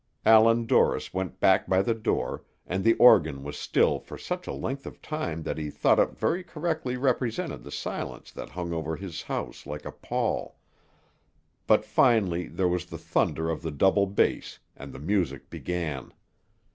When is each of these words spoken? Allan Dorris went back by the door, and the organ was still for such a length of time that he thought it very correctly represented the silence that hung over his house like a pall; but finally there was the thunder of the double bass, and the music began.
Allan 0.25 0.65
Dorris 0.65 1.13
went 1.13 1.39
back 1.39 1.67
by 1.67 1.83
the 1.83 1.93
door, 1.93 2.43
and 2.65 2.83
the 2.83 2.95
organ 2.95 3.43
was 3.43 3.55
still 3.55 3.99
for 3.99 4.17
such 4.17 4.47
a 4.47 4.51
length 4.51 4.87
of 4.87 4.99
time 4.99 5.43
that 5.43 5.59
he 5.59 5.69
thought 5.69 5.99
it 5.99 6.17
very 6.17 6.43
correctly 6.43 6.97
represented 6.97 7.61
the 7.61 7.69
silence 7.69 8.31
that 8.31 8.49
hung 8.49 8.73
over 8.73 8.95
his 8.95 9.21
house 9.21 9.67
like 9.67 9.85
a 9.85 9.91
pall; 9.91 10.57
but 11.67 11.85
finally 11.85 12.47
there 12.47 12.67
was 12.67 12.87
the 12.87 12.97
thunder 12.97 13.51
of 13.51 13.61
the 13.61 13.69
double 13.69 14.07
bass, 14.07 14.57
and 14.75 14.91
the 14.91 14.97
music 14.97 15.51
began. 15.51 16.11